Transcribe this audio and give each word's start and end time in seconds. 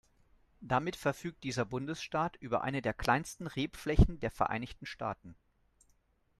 Damit 0.61 0.95
verfügt 0.95 1.43
dieser 1.43 1.63
Bundesstaat 1.63 2.35
über 2.37 2.63
eine 2.63 2.81
der 2.81 2.95
kleinsten 2.95 3.45
Rebflächen 3.45 4.19
der 4.19 4.31
Vereinigten 4.31 4.87
Staaten. 4.87 5.35